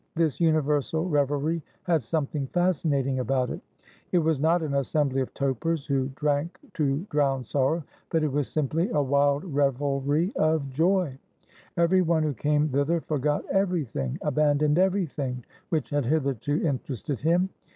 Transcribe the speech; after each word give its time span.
This 0.15 0.41
universal 0.41 1.07
revelry 1.07 1.61
had 1.83 2.01
something 2.01 2.47
fascinating 2.47 3.19
about 3.19 3.51
it. 3.51 3.61
It 4.11 4.17
was 4.17 4.39
not 4.39 4.63
an 4.63 4.71
assem 4.71 5.09
bly 5.09 5.19
of 5.21 5.31
topers, 5.35 5.85
who 5.85 6.09
drank 6.15 6.57
to 6.73 7.05
drown 7.11 7.43
sorrow, 7.43 7.83
but 8.09 8.23
it 8.23 8.31
was 8.31 8.47
simply 8.47 8.89
a 8.89 9.03
wild 9.03 9.43
revelry 9.43 10.33
of 10.35 10.71
joy. 10.71 11.19
Every 11.77 12.01
one 12.01 12.23
who 12.23 12.33
came 12.33 12.69
thither 12.69 12.99
forgot 13.01 13.45
everything, 13.51 14.17
abandoned 14.23 14.79
everything 14.79 15.45
which 15.69 15.91
had 15.91 16.05
hitherto 16.05 16.65
interested 16.65 17.19
him. 17.19 17.49